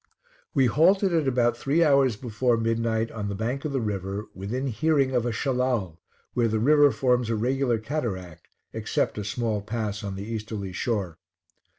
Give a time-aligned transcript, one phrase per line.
[0.55, 4.65] We halted at about three hours before midnight on the bank of the river, within
[4.65, 5.99] hearing of a Shellal,
[6.33, 11.19] where the river forms a regular cataract, except a small pass on the easterly shore.